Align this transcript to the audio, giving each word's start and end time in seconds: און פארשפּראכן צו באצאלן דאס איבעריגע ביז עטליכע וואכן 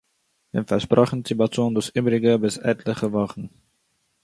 און 0.53 0.63
פארשפּראכן 0.69 1.19
צו 1.25 1.35
באצאלן 1.39 1.73
דאס 1.75 1.87
איבעריגע 1.95 2.35
ביז 2.41 2.55
עטליכע 2.67 3.07
וואכן 3.09 3.41